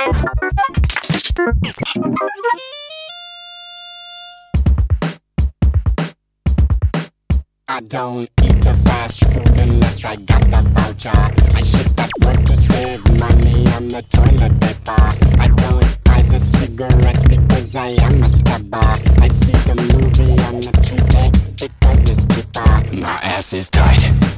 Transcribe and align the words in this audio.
I 0.00 0.06
don't 7.86 8.30
eat 8.42 8.62
the 8.62 8.80
fast 8.86 9.22
food 9.24 9.60
unless 9.60 10.06
I 10.06 10.16
got 10.16 10.40
the 10.40 10.62
voucher. 10.72 11.10
I 11.54 11.62
shit 11.62 11.94
that 11.98 12.10
work 12.24 12.42
to 12.46 12.56
save 12.56 13.04
money 13.20 13.66
on 13.74 13.88
the 13.88 14.00
toilet 14.10 14.58
paper. 14.62 15.02
I 15.38 15.48
don't 15.48 16.04
buy 16.04 16.22
the 16.22 16.38
cigarettes 16.38 17.24
because 17.24 17.76
I 17.76 17.88
am 17.88 18.22
a 18.22 18.28
scabber. 18.28 19.20
I 19.20 19.26
see 19.26 19.52
the 19.52 19.74
movie 19.74 20.40
on 20.44 20.60
a 20.66 20.72
Tuesday 20.80 21.30
because 21.58 22.10
it's 22.10 22.24
cheaper. 22.34 22.96
My 22.96 23.20
ass 23.22 23.52
is 23.52 23.68
tight. 23.68 24.29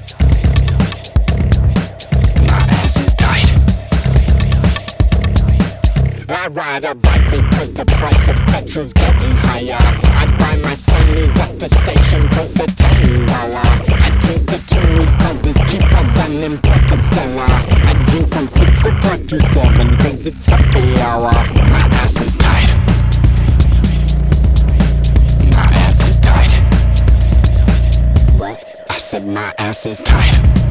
I 6.43 6.49
ride 6.49 6.83
a 6.83 6.93
bike 6.93 7.31
because 7.31 7.73
the 7.73 7.85
price 7.85 8.27
of 8.27 8.35
petrol's 8.47 8.93
getting 8.93 9.31
higher. 9.47 9.79
I 9.79 10.27
buy 10.41 10.57
my 10.57 10.75
sunnies 10.75 11.37
at 11.37 11.57
the 11.61 11.69
station 11.69 12.29
cause 12.31 12.53
they're 12.53 12.67
ten 12.67 13.27
dollar. 13.27 13.63
I 13.63 14.11
drink 14.21 14.51
the 14.51 14.59
Tooheys 14.67 15.17
cause 15.21 15.47
it's 15.47 15.61
cheaper 15.71 16.03
than 16.17 16.43
imported 16.43 17.05
Stella. 17.05 17.47
I 17.47 18.05
drink 18.11 18.35
from 18.35 18.49
six 18.49 18.85
o'clock 18.85 19.25
to 19.29 19.39
seven 19.39 19.97
cause 19.99 20.27
it's 20.27 20.45
happy 20.45 21.01
hour. 21.01 21.31
My 21.71 21.89
ass 22.03 22.21
is 22.21 22.37
tight. 22.37 22.75
My 25.55 25.69
ass 25.87 26.09
is 26.09 26.19
tight. 26.19 26.55
What? 28.37 28.81
I 28.91 28.99
said 28.99 29.29
my 29.29 29.55
ass 29.59 29.87
is 29.87 30.01
tight. 30.01 30.62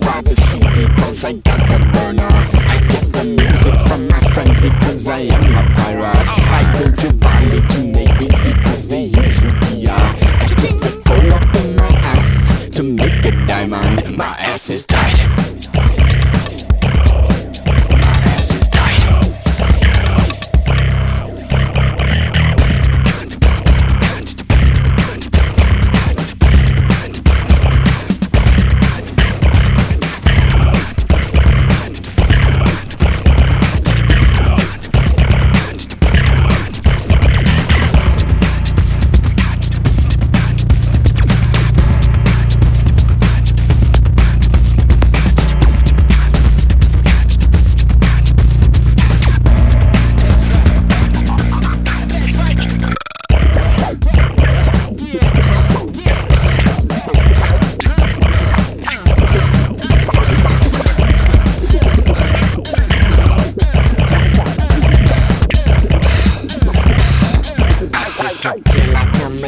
To 0.00 0.22
the 0.22 0.36
CD 0.36 0.86
cause 0.96 1.24
I 1.24 1.32
got 1.32 1.68
the 1.68 1.78
burner. 1.92 2.28
I 2.28 2.78
get 2.90 3.12
the 3.12 3.24
music 3.24 3.74
from 3.86 4.08
my 4.08 4.20
friends 4.32 4.60
because 4.60 5.06
I 5.06 5.20
am 5.20 5.54
a 5.54 5.74
pirate. 5.76 6.28
I 6.28 6.62
go 6.78 6.90
to 6.90 7.12
Bali 7.14 7.60
to 7.68 7.86
make 7.86 8.18
beats 8.18 8.38
because 8.38 8.88
they 8.88 9.04
use 9.04 9.40
rupiah. 9.42 9.98
I 10.40 10.46
get 10.48 10.80
the 10.80 11.02
gold 11.04 11.32
up 11.32 11.56
in 11.56 11.76
my 11.76 11.88
ass 12.14 12.48
to 12.76 12.82
make 12.82 13.24
a 13.24 13.46
diamond. 13.46 14.16
My 14.16 14.36
ass 14.38 14.70
is 14.70 14.86
tight. 14.86 15.49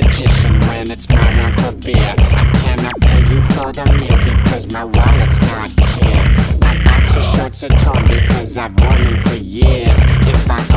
Magician 0.05 0.61
when 0.69 0.91
it's 0.91 1.09
my 1.09 1.33
run 1.39 1.53
for 1.59 1.73
beer. 1.85 2.15
I 2.19 2.45
cannot 2.63 3.01
pay 3.01 3.21
you 3.31 3.43
for 3.55 3.73
the 3.73 3.85
meal 3.99 4.19
because 4.19 4.71
my 4.73 4.85
wallet's 4.85 5.39
not 5.41 5.69
here. 5.97 6.25
My 6.61 6.75
boxer 6.85 7.23
shorts 7.23 7.65
are 7.65 7.69
torn 7.69 8.05
because 8.05 8.57
I've 8.57 8.75
worn 8.81 9.05
them 9.05 9.19
for 9.19 9.35
years. 9.35 9.99
If 10.33 10.51
I 10.51 10.72